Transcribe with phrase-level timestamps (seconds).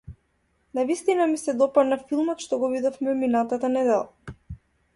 [0.77, 4.37] Навистина ми се допадна филмот што го видовме минатата недела.